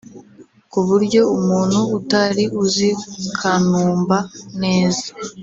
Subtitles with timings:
[0.71, 2.89] ku buryo umuntu utari uzi
[3.39, 4.17] Kanumba
[4.61, 5.07] neza